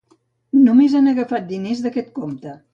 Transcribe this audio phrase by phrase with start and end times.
[0.69, 2.61] Només han agafat diners d’aquest compte.